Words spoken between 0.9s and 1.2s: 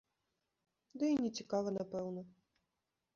Ды і